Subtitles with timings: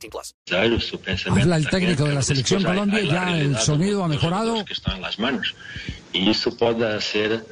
[0.00, 0.34] 18 plus.
[0.46, 4.64] Claro, su pensamiento Habla el técnico de la selección Colombia, ya el sonido ha mejorado.
[4.64, 5.54] que están en las manos.
[6.12, 7.44] Y eso puede hacer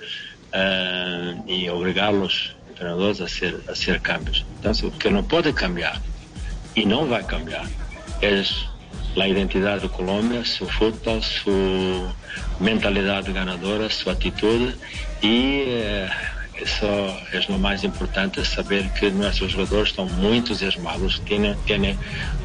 [0.52, 4.45] eh, y obligarlos, entrenadores, a hacer, a hacer cambios.
[4.57, 6.01] Entonces, lo que no puede cambiar
[6.74, 7.66] y no va a cambiar
[8.21, 8.55] es
[9.15, 12.07] la identidad de Colombia, su fútbol, su
[12.60, 14.73] mentalidad ganadora, su actitud
[15.21, 16.09] y eh,
[16.61, 21.97] eso es lo más importante, saber que nuestros jugadores están muy entusiasmados, tienen, tienen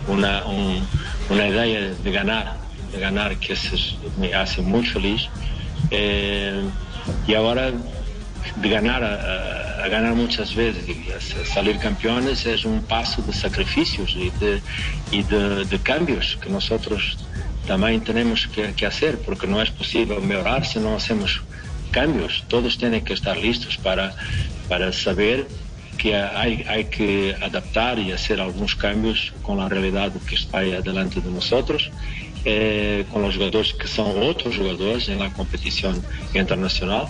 [0.07, 0.87] una, un-
[1.29, 2.57] una idea de ganar,
[2.91, 5.27] de ganar que eso es- me hace muy feliz.
[5.91, 6.61] Eh,
[7.27, 7.71] y ahora
[8.55, 13.21] de ganar a, a- a ganar muchas veces y a salir campeones es un paso
[13.21, 14.61] de sacrificios y de,
[15.11, 17.17] y de, de cambios que nosotros
[17.67, 21.41] también tenemos que, que hacer porque no es posible mejorar si no hacemos
[21.99, 24.13] cambios todos tienen que estar listos para,
[24.67, 25.47] para saber
[25.97, 30.71] que hay, hay que adaptar y hacer algunos cambios con la realidad que está ahí
[30.83, 31.91] delante de nosotros
[32.45, 37.05] eh, con los jugadores que son otros jugadores en la competición internacional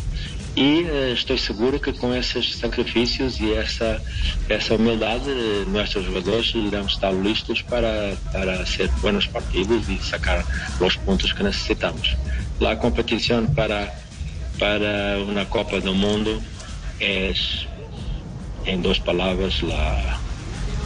[0.55, 3.97] y eh, estoy seguro que con esos sacrificios y esa,
[4.49, 10.45] esa humildad eh, nuestros jugadores irán estar listos para, para hacer buenos partidos y sacar
[10.79, 12.15] los puntos que necesitamos.
[12.59, 13.91] La competición para,
[14.63, 16.41] para una Copa del Mundo
[16.97, 17.67] es,
[18.65, 20.17] en dos palabras, la,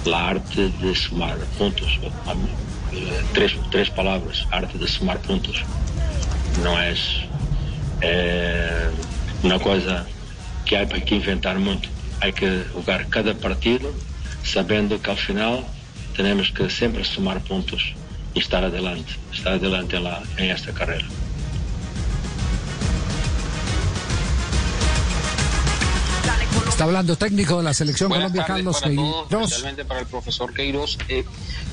[0.03, 1.99] la arte de sumar puntos.
[2.01, 5.63] Eh, Tres, tres palabras, arte de sumar puntos.
[6.63, 6.95] Não é
[8.01, 8.89] eh,
[9.43, 10.07] uma coisa
[10.65, 11.87] que há que inventar muito.
[12.19, 13.93] Há que jogar cada partido
[14.43, 15.63] sabendo que ao final
[16.15, 17.93] temos que sempre somar pontos
[18.33, 21.05] e estar adelante, estar adelante em, la, em esta carreira.
[26.77, 29.43] Está hablando técnico de la selección Buenas Colombia, Carlos para todos, Queiroz.
[29.45, 30.99] especialmente para el profesor Queiroz.
[31.09, 31.25] Eh,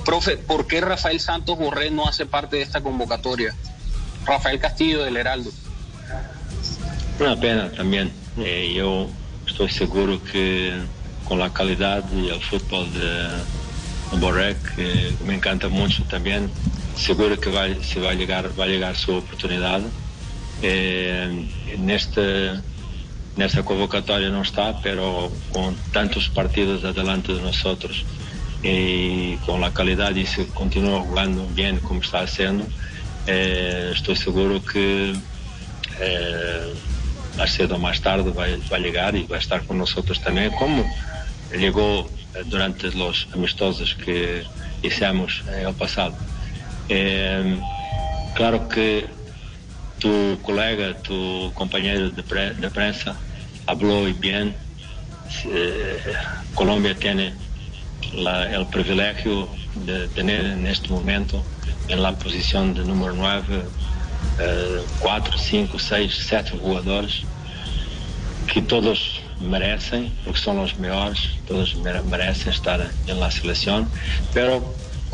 [0.02, 3.54] profe, ¿por qué Rafael Santos Borré no hace parte de esta convocatoria?
[4.24, 5.52] Rafael Castillo del Heraldo.
[7.20, 8.10] Uma pena também.
[8.38, 9.10] Eh, eu
[9.46, 10.72] estou seguro que
[11.26, 16.48] com a qualidade e o futebol de, Borré, que me encanta muito também,
[16.96, 19.84] seguro que vai, se vai chegar, vai chegar a sua oportunidade.
[20.62, 21.28] Eh,
[21.76, 22.58] neste,
[23.36, 27.56] nesta convocatória não está, pero com tantos partidos adelante de nós
[28.62, 32.66] e com a qualidade e se continua jogando bem como está sendo,
[33.26, 35.14] eh, estou seguro que
[36.00, 36.72] eh,
[37.36, 40.84] mais cedo ou mais tarde vai, vai chegar e vai estar com nós também, como
[41.50, 44.44] chegou eh, durante os amistosos que
[44.82, 46.16] hicimos eh, ao passado.
[46.88, 47.56] Eh,
[48.34, 49.06] claro que
[50.04, 53.16] tu colega, tu companheiro de, pre, de prensa
[53.66, 54.54] falou bem.
[56.54, 57.32] Colômbia tem
[58.12, 61.42] la, el privilegio de tener neste momento
[61.88, 63.62] la posição de número 9
[64.38, 67.24] eh, quatro, cinco, seis, sete jogadores
[68.46, 72.78] que todos merecem, porque são os melhores, todos mere- merecem estar
[73.08, 73.88] la seleção,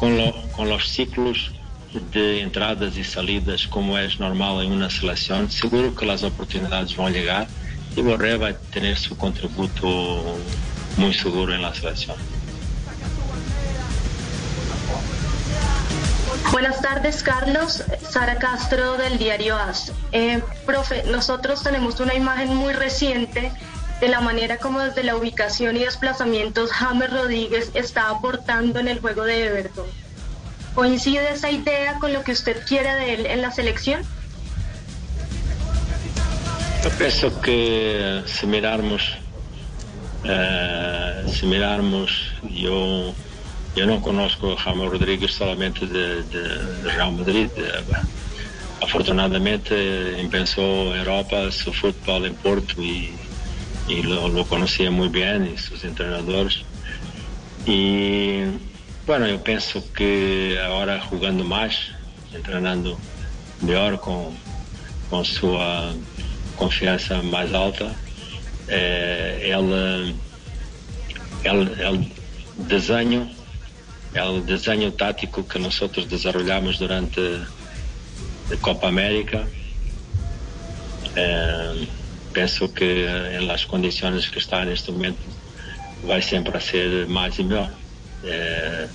[0.09, 1.53] lo, com os ciclos
[1.99, 7.13] de entradas e salidas como é normal em uma seleção, seguro que as oportunidades vão
[7.13, 7.49] chegar
[7.97, 9.87] e Borré vai ter seu contributo
[10.97, 12.17] muito seguro em la seleção.
[16.53, 17.83] Buenas tardes, Carlos.
[18.03, 19.93] Sara Castro del diario AS.
[20.13, 23.53] Eh, profe, nosotros tenemos una imagen muy reciente
[24.01, 29.01] de la manera como desde la ubicación y desplazamientos James Rodríguez está aportando en el
[29.01, 29.87] juego de Everton.
[30.81, 34.01] ¿Coincide esa idea con lo que usted quiere de él en la selección?
[36.83, 39.03] Yo pienso que si mirarmos,
[40.25, 41.27] eh,
[42.55, 43.13] yo,
[43.77, 46.23] yo no conozco a James Rodríguez solamente de,
[46.83, 47.49] Real Madrid.
[48.83, 50.63] Afortunadamente eh, empezó
[50.97, 53.13] Europa, su fútbol en Porto y,
[54.03, 56.63] lo, lo conocía muy bien y sus entrenadores.
[57.67, 58.45] Y
[59.07, 61.93] bueno, eu penso que agora jogando mais,
[62.45, 62.99] treinando
[63.63, 64.33] melhor com,
[65.09, 65.95] com sua
[66.57, 67.95] confiança mais alta,
[68.69, 70.15] eh, ele,
[71.45, 72.13] ele, ele
[72.57, 73.29] desenho
[74.15, 79.47] el diseño táctico que nosotros desarrollamos durante la Copa América.
[81.15, 81.87] Eh,
[82.33, 83.07] penso que
[83.37, 85.23] en las condiciones que está en este momento
[86.05, 87.71] vai sempre a ser mais e melhor.
[88.23, 88.89] Eh,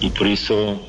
[0.00, 0.88] y por eso,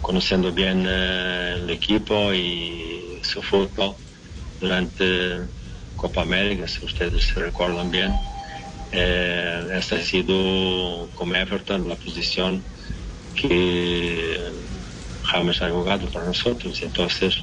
[0.00, 3.96] conociendo bien eh, el equipo y su fútbol
[4.60, 5.50] durante
[5.96, 8.12] Copa América, si ustedes se recuerdan bien,
[8.92, 12.68] eh, esta ha sido como Everton la posición
[13.34, 14.52] que
[15.22, 15.68] James ha
[16.10, 16.82] para nosotros.
[16.82, 17.36] Entonces,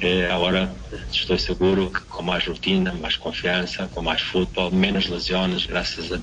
[0.00, 0.76] eh, ahora
[1.12, 6.18] estoy seguro que con más rutina, más confianza, con más fútbol, menos lesiones, gracias a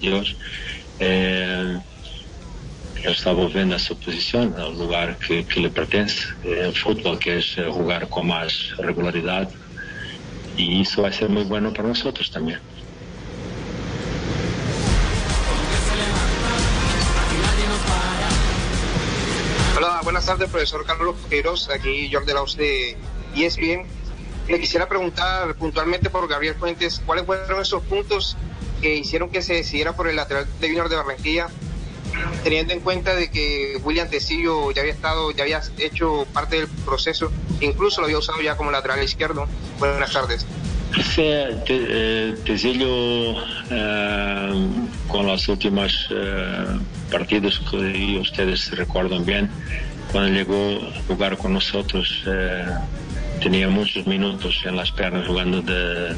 [0.99, 1.79] eh,
[3.03, 7.17] ele está volvendo a sua posição, ao lugar que, que lhe pertence, é o futebol,
[7.17, 9.51] que é jogar com mais regularidade.
[10.55, 12.57] E isso vai ser muito bueno para nós também.
[19.75, 22.95] Hola, buenas tardes, profesor Carlos Queiroz, aquí Jorge Laus de
[23.35, 23.83] ESPN.
[24.47, 28.37] Le quisiera preguntar puntualmente por Gabriel Fuentes, ¿cuáles fueron esos puntos
[28.79, 31.47] que hicieron que se decidiera por el lateral de Junior de Barranquilla
[32.43, 36.67] teniendo en cuenta de que William Tecillo ya había estado, ya había hecho parte del
[36.85, 39.47] proceso, incluso lo había usado ya como lateral izquierdo.
[39.79, 40.45] Buenas tardes.
[41.15, 41.31] Sí,
[41.65, 43.35] te, Tecillo
[43.69, 44.67] eh,
[45.07, 46.65] con los últimos eh,
[47.09, 49.49] partidos que ustedes recuerdan bien,
[50.11, 52.65] cuando llegó a jugar con nosotros eh,
[53.41, 56.15] tenía muchos minutos en las piernas jugando de,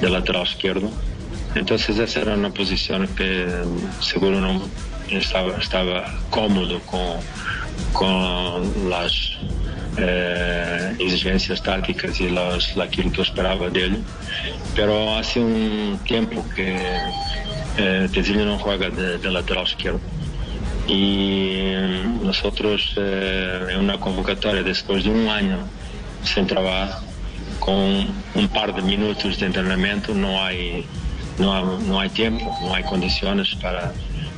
[0.00, 0.90] de lateral izquierdo.
[1.54, 3.46] Entonces esa era una posición que
[4.00, 4.62] seguro no
[5.18, 7.16] estaba, estaba cómodo con,
[7.92, 9.38] con las
[9.96, 14.04] eh, exigencias tácticas y los, aquilo que yo esperaba de él.
[14.74, 16.76] Pero hace un tiempo que
[17.76, 18.08] eh,
[18.44, 20.00] no juega de, de, lateral izquierdo.
[20.86, 21.72] Y
[22.22, 25.58] nosotros eh, en una convocatoria después de un año
[26.24, 27.00] sin trabajar,
[27.60, 30.84] con un par de minutos de entrenamiento, no hay,
[31.38, 33.92] no hay, no hay tiempo, no hay condiciones para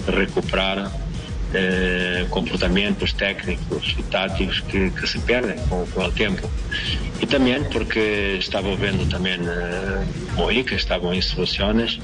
[0.06, 0.90] recuperar
[1.54, 6.48] eh, comportamientos técnicos y tácticos que, se pierden con, con, el tiempo.
[7.20, 11.98] Y también porque estaba viendo también eh, hoy que estaban instrucciones,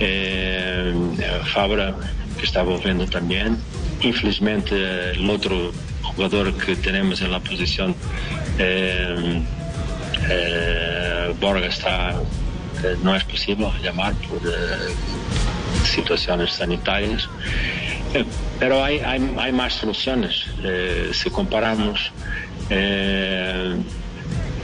[0.00, 1.94] eh, eh, Fabra
[2.38, 3.58] que estaba viendo también,
[4.02, 5.72] infelizmente eh, el otro
[6.02, 7.94] jugador que tenemos en la posición,
[8.58, 9.42] eh,
[11.40, 12.14] Borga, está,
[13.02, 14.40] no es posible llamar por
[15.88, 17.28] situaciones sanitarias,
[18.14, 18.24] eh,
[18.58, 20.46] pero hay, hay, hay, más soluciones.
[20.62, 22.12] Eh, si comparamos
[22.70, 23.76] eh,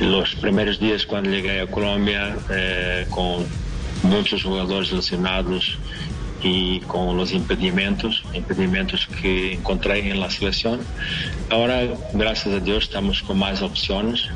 [0.00, 3.46] los primeros días cuando llegué a Colombia eh, con
[4.02, 5.78] muchos jugadores lesionados
[6.42, 10.80] y con los impedimentos, impedimentos que encontré en la selección,
[11.50, 11.82] ahora
[12.14, 14.28] gracias a Dios estamos con más opciones.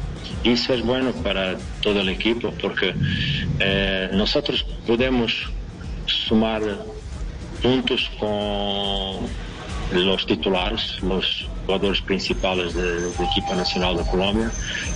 [0.45, 2.95] Y eso es bueno para todo el equipo porque
[3.59, 5.51] eh, nosotros podemos
[6.27, 6.63] sumar
[7.63, 9.29] puntos con
[9.93, 14.51] los titulares, los jugadores principales del equipo nacional de Colombia,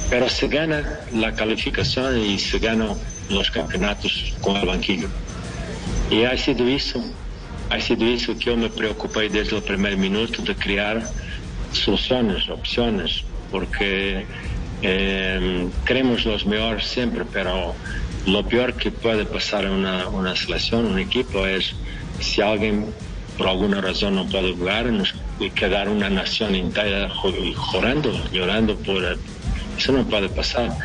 [0.09, 0.82] pero se gana
[1.12, 2.91] la calificación y se ganan
[3.29, 5.09] los campeonatos con el banquillo.
[6.11, 7.03] Y ha sido eso,
[7.71, 11.03] ha sido eso que yo me preocupé desde el primer minuto de crear
[11.73, 13.23] soluciones, opciones,
[13.53, 14.27] porque
[14.82, 17.75] eh, queremos los mejores siempre, pero
[18.27, 21.74] lo peor que puede pasar en una, una selección, un equipo, es
[22.20, 22.86] si alguien
[23.39, 25.15] por alguna razón no puede jugar, nos
[25.55, 27.10] quedar una nación entera
[27.72, 29.19] llorando, llorando por
[29.79, 30.77] eso no puede pasar.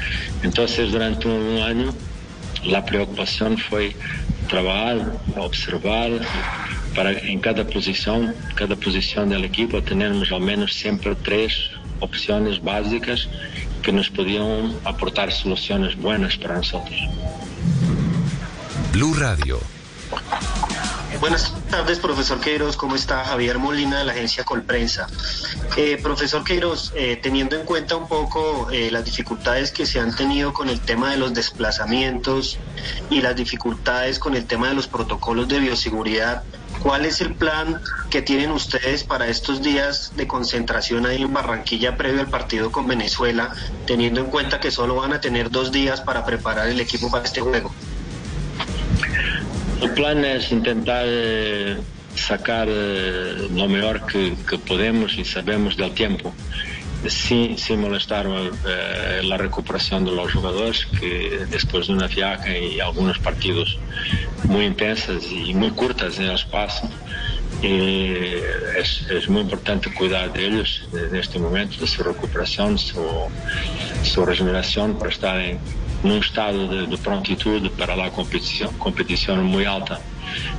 [0.44, 1.94] Entonces durante un año
[2.64, 3.94] la preocupación fue
[4.48, 6.12] trabajar, observar
[6.96, 13.28] para en cada posición, cada posición del equipo tenemos al menos siempre tres opciones básicas
[13.86, 17.00] que nos podían aportar soluciones buenas para nosotros.
[18.92, 19.60] Blue Radio.
[21.20, 22.78] Buenas tardes, profesor Queiroz.
[22.78, 23.24] ¿Cómo está?
[23.24, 25.08] Javier Molina de la agencia Colprensa.
[25.78, 30.16] Eh, profesor Queiroz, eh, teniendo en cuenta un poco eh, las dificultades que se han
[30.16, 32.58] tenido con el tema de los desplazamientos
[33.12, 36.44] y las dificultades con el tema de los protocolos de bioseguridad,
[36.86, 41.98] ¿Cuál es el plan que tienen ustedes para estos días de concentración ahí en Barranquilla
[41.98, 43.56] previo al partido con Venezuela,
[43.88, 47.24] teniendo en cuenta que solo van a tener dos días para preparar el equipo para
[47.24, 47.74] este juego?
[49.82, 51.78] El plan es intentar eh,
[52.16, 56.36] sacar eh, lo mejor que, que podemos y sabemos del tiempo.
[57.10, 62.80] Sin, sin molestar eh, la recuperación de los jugadores que después de una viaje y
[62.80, 63.78] algunos partidos
[64.44, 66.90] muy intensos y muy cortos en espacio
[67.64, 68.42] E
[68.76, 73.32] é, é muito importante cuidar deles neste momento, da sua recuperação, da sua,
[74.04, 75.60] sua regeneração, para estarem
[76.04, 80.02] num estado de, de prontitude para a competição, competição muito alta.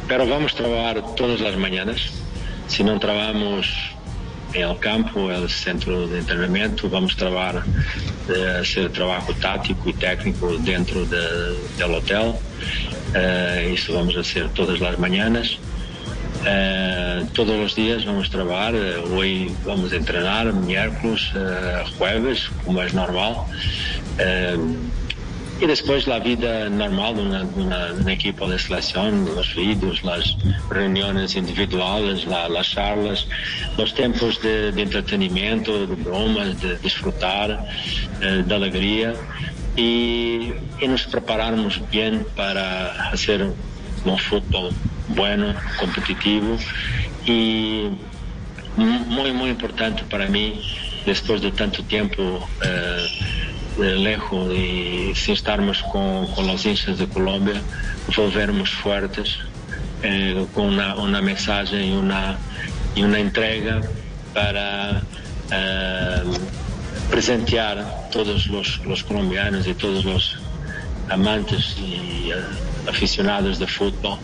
[0.09, 2.13] Mas vamos trabalhar todas as manhãs.
[2.67, 3.96] Se não trabalhamos
[4.57, 7.63] El Campo, é o centro de treinamento, vamos trabalhar,
[8.29, 12.41] eh, ser trabalho tático e técnico dentro de, do hotel.
[13.15, 15.59] Uh, isso vamos fazer todas as manhãs.
[16.41, 18.75] Uh, todos os dias vamos trabalhar.
[19.11, 21.33] Hoje vamos treinar, miércoles,
[21.99, 23.49] jueves, como é normal.
[25.59, 30.37] E depois a vida normal de uma, de uma equipa de seleção, os vídeos, as
[30.71, 32.27] reuniões individuais,
[32.59, 33.27] as charlas,
[33.79, 37.51] os tempos de, de entretenimento, de bromas, de desfrutar,
[38.21, 38.55] eh, de
[39.79, 43.51] e, e nos prepararmos bem para fazer
[44.05, 44.71] um futebol
[45.09, 46.59] bueno, competitivo
[47.27, 47.91] e
[48.77, 50.61] muito, muito importante para mim,
[51.07, 52.47] depois de tanto tempo.
[52.61, 53.26] Eh,
[53.79, 57.61] lejos y sin estarmos con, los hinchas de Colombia,
[58.17, 59.39] volvermos fuertes
[60.03, 62.39] eh, con una, una, mensaje y una,
[62.95, 63.81] y una entrega
[64.35, 65.03] para
[65.51, 66.23] eh,
[67.11, 70.39] presentear todos los, los, colombianos y todos los
[71.09, 74.19] amantes y uh, aficionados de fútbol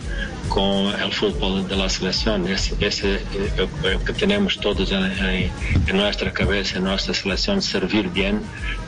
[0.49, 2.47] com o futebol da seleção.
[2.47, 5.51] Esse, esse é o que temos todos em,
[5.87, 8.39] em, nossa cabeça, em nossa seleção, servir bem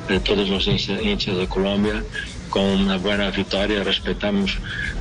[0.09, 2.05] a todos os hinchas da Colômbia
[2.49, 3.83] com uma boa vitória.
[3.83, 4.57] Respeitamos,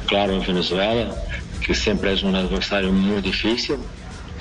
[0.07, 1.17] claro, a Venezuela,
[1.61, 3.79] que sempre é um adversário muito difícil.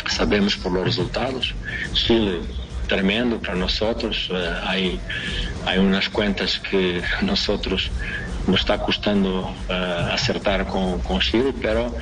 [0.07, 1.53] Sabemos por os resultados.
[1.93, 2.41] Chile,
[2.87, 3.79] tremendo para nós.
[3.81, 7.39] Há, há umas contas que nós
[8.47, 11.93] nos está custando uh, acertar con, con Chile, pero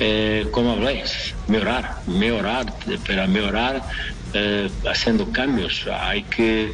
[0.00, 1.04] eh, como hablé,
[1.46, 2.66] mejorar, mejorar,
[3.06, 3.80] para mejorar
[4.32, 6.72] eh, haciendo cambios, hay que,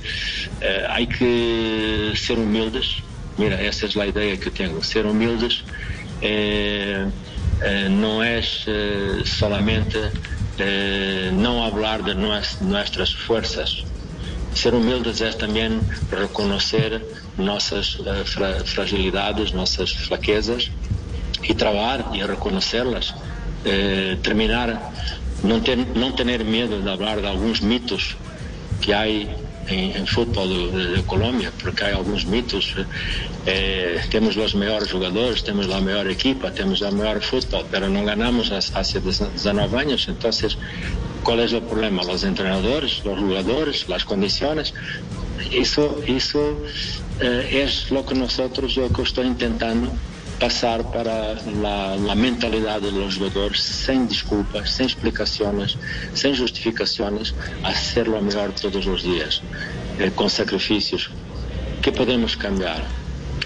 [0.62, 3.02] eh, que ser humildes.
[3.36, 5.64] Mira, esa es la idea que tengo, ser humildes.
[7.90, 8.66] No es
[9.24, 9.98] solamente
[11.32, 13.84] no hablar de nuestras fuerzas,
[14.54, 17.02] ser humildes é também reconhecer
[17.40, 20.70] nossas uh, fra fragilidades, nossas fraquezas
[21.42, 23.14] e trabalhar e reconhecê-las.
[23.64, 24.92] Eh, terminar,
[25.44, 28.16] não ter, não ter medo de falar de alguns mitos
[28.80, 29.28] que há em,
[29.68, 32.74] em futebol de, Colômbia, porque há alguns mitos.
[33.46, 38.04] Eh, temos os melhores jogadores, temos a melhor equipa, temos o melhor futebol, mas não
[38.04, 40.30] ganhamos há 19 anos, então
[41.22, 42.02] ¿Cuál es el problema?
[42.02, 44.72] Los entrenadores, los jugadores, las condiciones.
[45.52, 46.56] Eso, eso
[47.20, 49.90] eh, es lo que nosotros, yo que estoy intentando
[50.38, 55.76] pasar para la, la, mentalidad de los jugadores sin disculpas, sin explicaciones,
[56.14, 59.42] sin justificaciones, hacerlo mejor todos los días,
[59.98, 61.10] eh, con sacrificios.
[61.82, 62.82] ¿Qué podemos cambiar?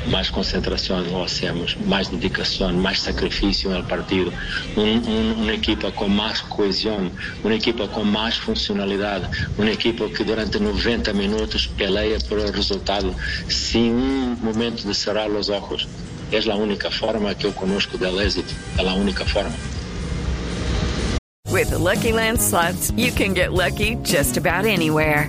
[0.07, 4.33] Mais concentração lo hacemos, mais dedicação, mais sacrifício no partido,
[4.77, 7.11] um, um, uma equipa com mais coesão,
[7.43, 13.15] uma equipa com mais funcionalidade, uma equipa que durante 90 minutos peleia por o resultado
[13.49, 15.89] sem um momento de cerrar os olhos.
[16.33, 19.55] É a única forma que eu conosco del êxito, é a única forma.
[21.51, 25.29] With the Lucky Land slots, you can get lucky just about anywhere.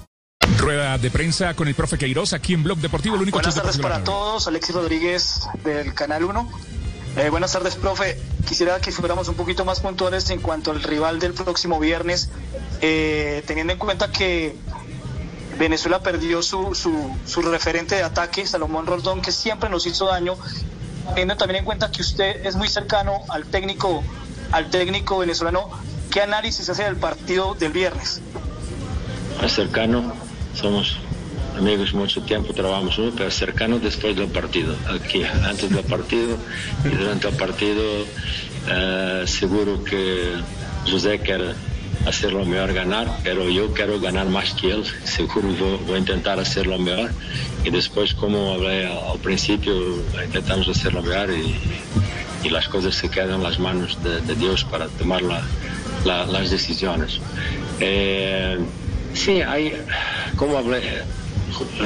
[0.61, 3.15] Rueda de prensa con el profe Queiroz aquí en Blog Deportivo.
[3.15, 4.47] El único buenas tardes para todos.
[4.47, 6.49] Alexis Rodríguez del Canal 1.
[7.17, 8.19] Eh, buenas tardes, profe.
[8.47, 12.29] Quisiera que fuéramos un poquito más puntuales en cuanto al rival del próximo viernes,
[12.79, 14.55] eh, teniendo en cuenta que
[15.57, 20.37] Venezuela perdió su, su, su, referente de ataque, Salomón Rondón, que siempre nos hizo daño,
[21.07, 24.03] teniendo también en cuenta que usted es muy cercano al técnico,
[24.51, 25.71] al técnico venezolano.
[26.11, 28.21] ¿Qué análisis hace del partido del viernes?
[29.41, 30.97] Más cercano somos
[31.57, 34.75] amigos mucho tiempo, trabajamos pero cercanos después del partido.
[34.89, 36.37] Aquí, antes del partido
[36.85, 37.83] y durante el partido,
[38.69, 40.33] eh, seguro que
[40.89, 41.53] José quiere
[42.05, 44.83] hacerlo mejor ganar, pero yo quiero ganar más que él.
[45.03, 45.49] Seguro
[45.85, 47.11] voy, a intentar hacerlo mejor.
[47.63, 49.73] Y después, como hablé al, principio,
[50.23, 51.55] intentamos hacerlo mejor y,
[52.43, 55.43] y, las cosas se quedan en las manos de, Dios para tomar la,
[56.05, 57.19] la, las decisiones.
[57.79, 58.57] Eh,
[59.13, 59.73] Sí, hay,
[60.41, 60.81] como hablé,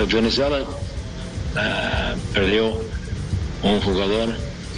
[0.08, 0.64] Venezuela
[1.58, 2.80] ah, perdió
[3.62, 4.34] un jugador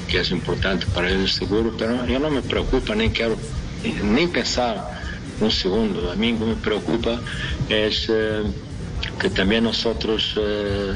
[0.08, 3.38] que es importante para ellos seguro, pero yo no me preocupa, ni quiero
[4.04, 4.84] ni pensar
[5.40, 6.12] un segundo.
[6.12, 7.22] A mí me preocupa
[7.70, 8.42] es eh,
[9.20, 10.94] que también nosotros eh,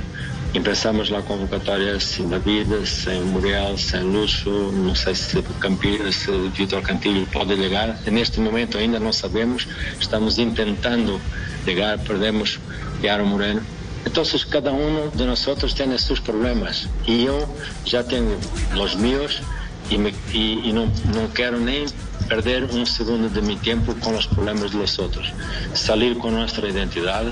[0.56, 6.82] empezamos la convocatoria sin David, sem Muriel, sem Lucho, não sei se, Campi, se Vitor
[6.82, 7.96] Cantillo pode chegar.
[8.08, 9.68] Neste momento ainda não sabemos,
[10.00, 11.22] estamos tentando
[11.66, 12.60] llegar, perdemos
[13.02, 13.62] Yaro Moreno.
[14.06, 17.48] Entonces cada uno de nosotros tiene sus problemas y yo
[17.86, 18.36] ya tengo
[18.76, 19.42] los míos
[19.90, 21.86] y, me, y, y no, no quiero ni
[22.28, 25.32] perder un segundo de mi tiempo con los problemas de los otros.
[25.74, 27.24] Salir con nuestra identidad,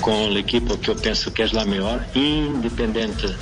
[0.00, 3.34] con el equipo que yo pienso que es la mejor, independiente de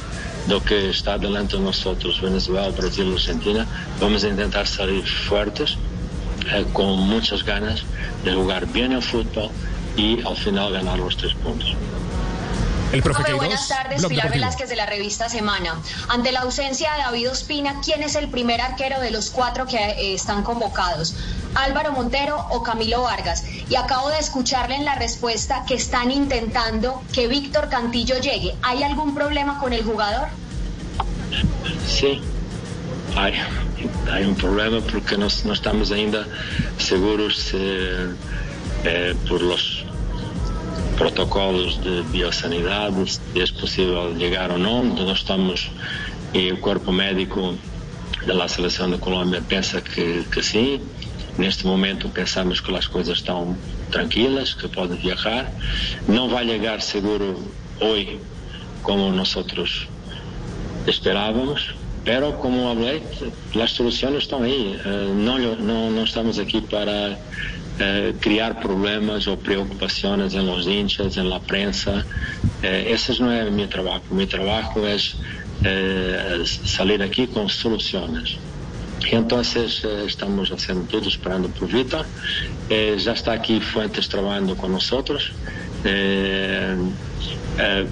[0.48, 3.66] lo que está delante de nosotros, Venezuela, Brasil, Argentina,
[4.00, 5.76] vamos a intentar salir fuertes,
[6.52, 7.84] eh, con muchas ganas
[8.24, 9.50] de jugar bien el fútbol
[9.96, 11.76] e ao final ganhar os três pontos.
[12.92, 14.44] El profe Profe, Queiroz, buenas tardes, Blog Pilar Deportivo.
[14.44, 15.80] Velázquez de la revista Semana.
[16.08, 19.78] Ante la ausencia de David Ospina, ¿quién es el primer arquero de los cuatro que
[19.78, 21.14] eh, están convocados?
[21.54, 23.44] ¿Álvaro Montero o Camilo Vargas?
[23.70, 28.54] Y acabo de escucharle en la respuesta que están intentando que Víctor Cantillo llegue.
[28.62, 30.28] ¿Hay algún problema con el jugador?
[31.88, 32.20] Sim,
[33.16, 33.28] há,
[34.12, 36.28] há um problema porque nós não estamos ainda
[36.78, 37.56] seguros se,
[38.84, 39.81] eh, por los
[41.02, 44.84] protocolos de biosanidade, se é possível chegar ou não.
[44.84, 45.68] Nós estamos,
[46.32, 47.58] e o corpo médico
[48.24, 50.80] da seleção da Colômbia pensa que, que sim.
[51.36, 53.56] Neste momento pensamos que as coisas estão
[53.90, 55.50] tranquilas, que pode viajar.
[56.06, 58.20] Não vai chegar seguro hoje
[58.84, 59.36] como nós
[60.86, 63.02] esperávamos, pero como hablé,
[63.54, 64.78] las soluciones están ahí.
[64.84, 67.18] Eh, no, no, no estamos aquí para
[67.78, 72.04] eh, criar problemas o preocupaciones en los hinchas, en la prensa.
[72.62, 74.02] Eh, ese no es mi trabajo.
[74.10, 75.16] Mi trabajo es
[75.64, 78.36] eh, salir aquí con soluciones.
[79.10, 82.06] E entonces eh, estamos haciendo tudo esperando por Vitor.
[82.70, 84.90] Eh, já está aqui Fuentes trabalhando com nós.
[85.84, 86.76] Eh,
[87.58, 87.86] eh,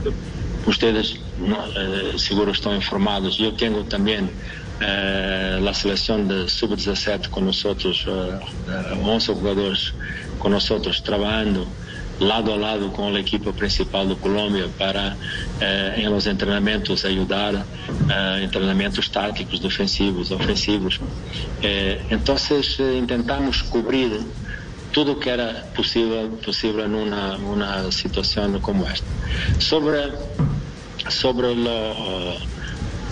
[1.39, 3.41] no, eh, seguro estão informados.
[3.41, 4.29] Eu tenho também
[4.81, 9.95] eh, a seleção de sub-17 com nós, eh, 11 jogadores
[10.39, 10.69] com nós
[11.03, 11.67] trabalhando
[12.21, 15.17] lado a lado com a equipa principal do Colômbia para
[15.61, 21.01] eh, em los treinamentos ajudar eh, em treinamentos táticos, defensivos, ofensivos.
[21.63, 24.21] Eh, então eh, tentamos cobrir
[24.93, 29.07] tudo o que era possível possível numa uma situação como esta.
[29.59, 30.13] Sobre
[31.09, 31.47] sobre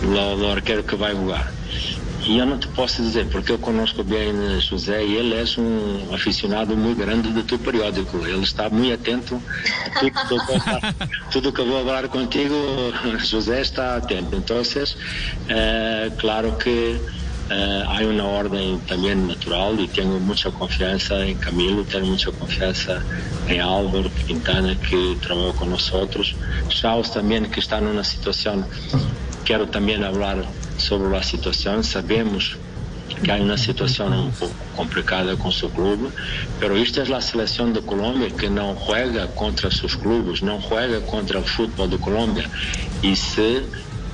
[0.02, 1.52] lo arquero que vai jogar.
[2.26, 6.12] E eu não te posso dizer, porque eu conozco bem José e ele é um
[6.14, 8.18] aficionado muito grande do teu periódico.
[8.18, 9.40] Ele está muito atento
[9.86, 10.80] a tudo, que eu vou-
[11.32, 12.54] tudo que eu vou falar contigo,
[13.24, 14.36] José está atento.
[14.36, 14.60] Então,
[15.48, 17.00] eh, claro que
[17.50, 23.02] eh, há uma ordem também natural e tenho muita confiança em Camilo, tenho muita confiança
[23.48, 26.36] em Álvaro Quintana, que trabalhou com nós outros.
[26.68, 28.66] Charles também, que está numa situação
[29.48, 30.44] quero também falar
[30.76, 31.82] sobre a situação.
[31.82, 32.58] Sabemos
[33.24, 36.10] que há uma situação um pouco complicada com seu clube,
[36.60, 41.00] mas esta é a seleção da Colômbia que não joga contra seus clubes, não joga
[41.00, 42.44] contra o futebol da Colômbia.
[43.02, 43.64] E se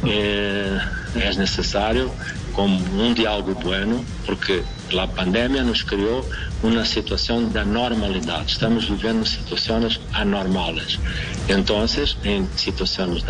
[0.07, 0.81] eh,
[1.17, 2.13] é necessário,
[2.53, 4.63] como um diálogo bueno, porque
[4.97, 6.25] a pandemia nos criou
[6.65, 8.53] uma situação da normalidade.
[8.53, 10.99] Estamos vivendo situações anormais.
[11.49, 11.85] Então,
[12.25, 13.23] em situações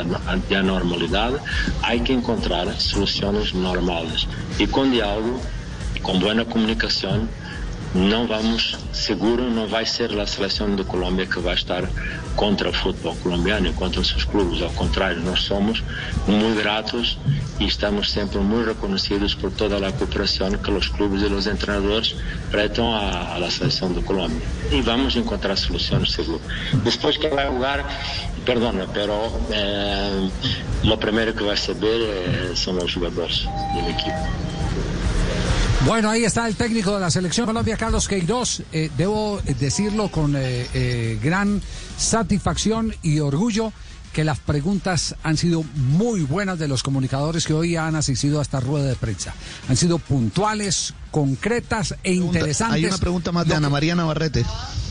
[0.48, 1.36] de anormalidade,
[1.82, 4.28] há que encontrar soluções normais.
[4.58, 5.40] E com diálogo,
[6.02, 7.28] com boa comunicação,
[7.94, 11.88] não vamos, seguro, não vai ser a seleção de Colômbia que vai estar
[12.34, 14.60] contra o futebol colombiano contra os seus clubes.
[14.62, 15.82] Ao contrário, nós somos
[16.26, 17.16] muito gratos
[17.60, 22.16] e estamos sempre muito reconhecidos por toda a cooperação que os clubes e os treinadores
[22.50, 24.42] prestam à, à seleção de Colômbia.
[24.72, 26.40] E vamos encontrar soluções, seguro.
[26.82, 27.84] Depois que vai jogar,
[28.44, 29.12] perdona, pero
[29.50, 30.28] eh,
[30.82, 34.53] o primeiro que vai saber eh, são os jogadores da equipe.
[35.86, 38.62] Bueno, ahí está el técnico de la selección Colombia, Carlos Queiroz.
[38.72, 41.60] Eh, debo decirlo con eh, eh, gran
[41.98, 43.70] satisfacción y orgullo
[44.14, 48.42] que las preguntas han sido muy buenas de los comunicadores que hoy han asistido a
[48.42, 49.34] esta rueda de prensa.
[49.68, 52.76] Han sido puntuales, concretas e interesantes.
[52.76, 54.46] Hay una pregunta más de Ana María Navarrete.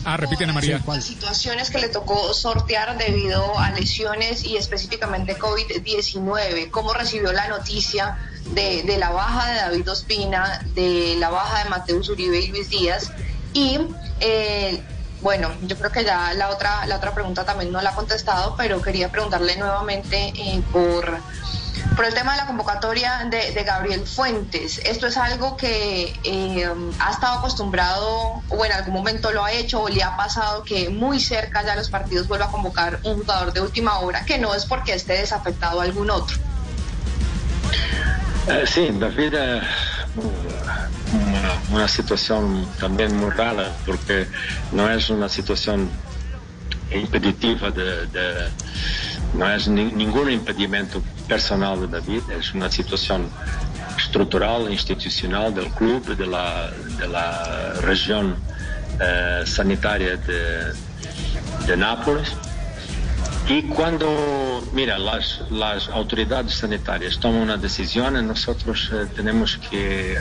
[0.05, 0.81] Ah, repite Ana María.
[0.83, 1.01] ¿cuál?
[1.01, 6.69] situaciones que le tocó sortear debido a lesiones y específicamente COVID-19.
[6.71, 8.17] ¿Cómo recibió la noticia
[8.53, 12.69] de, de la baja de David Ospina, de la baja de Mateus Uribe y Luis
[12.69, 13.11] Díaz?
[13.53, 13.79] Y
[14.19, 14.83] eh,
[15.21, 18.55] bueno, yo creo que ya la otra, la otra pregunta también no la ha contestado,
[18.57, 21.17] pero quería preguntarle nuevamente eh, por,
[21.95, 24.79] por el tema de la convocatoria de, Gabriel Fuentes.
[24.83, 29.81] ¿Esto es algo que eh, ha estado acostumbrado o en algún momento lo ha hecho
[29.83, 33.53] o le ha pasado que muy cerca ya los partidos vuelva a convocar un jugador
[33.53, 36.37] de última hora, que no es porque esté desafectado a algún otro?
[38.47, 39.61] Eh, sí, David eh,
[41.13, 44.27] una, una situación también muy rara porque
[44.71, 45.89] no es una situación
[46.91, 48.49] impeditiva de, de-
[49.55, 53.27] es ni- ningún impedimento personal de David, es una situación
[53.97, 58.35] estructural, institucional del club, de la, de la región
[58.99, 60.73] eh, sanitaria de,
[61.65, 62.29] de Nápoles.
[63.49, 70.17] Y cuando, mira, las, las autoridades sanitarias toman una decisión, nosotros eh, tenemos que, eh,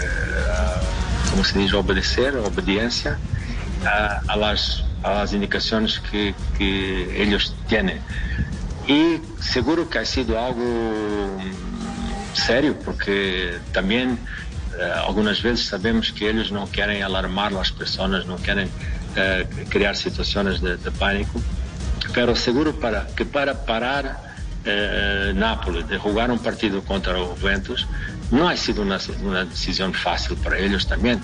[1.30, 3.18] como se dice, obedecer, obediencia
[3.86, 8.00] a, a las, a las indicaciones que, que ellos tienen.
[8.86, 14.18] Y seguro que ha sido algo mm, serio, porque también
[14.78, 18.68] eh, algunas veces sabemos que ellos no quieren alarmar a las personas, no quieren
[19.16, 21.40] eh, crear situaciones de, de pánico.
[22.14, 24.32] Pero seguro para, que para parar
[24.64, 27.86] eh, Nápoles de jugar un partido contra o Juventus
[28.30, 31.20] no ha sido una, una decisión fácil para ellos también.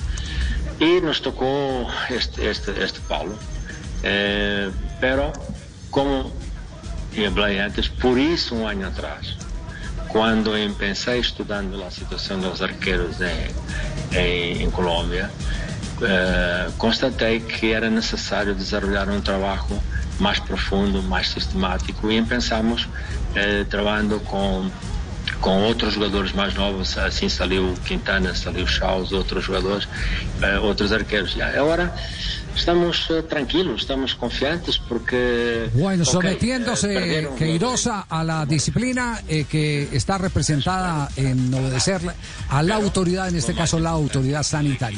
[0.81, 3.35] Y nos tocó este, este, este palo.
[4.03, 5.33] Eh, pero
[5.91, 6.33] como
[7.15, 9.37] eu hablé antes, por isso um ano atrás,
[10.09, 15.31] quando empecé estudando a situação dos arqueiros em, em, em Colômbia,
[16.01, 19.83] eh, constatei que era necessário desenvolver um trabalho
[20.19, 22.89] mais profundo, mais sistemático e pensamos
[23.35, 24.71] eh, trabalhando com
[25.41, 29.87] com outros jogadores mais novos, assim saiu Quintana, saiu Chaus, outros jogadores,
[30.43, 31.37] eh, outros arqueiros.
[31.37, 31.95] E agora
[32.59, 39.45] estamos eh, tranquilos, estamos confiantes porque Bueno, eh, sometiéndose perdieron- Queirosa a la disciplina eh,
[39.49, 42.01] que está representada en obedecer
[42.51, 44.97] a la autoridad, en este caso la autoridad sanitaria.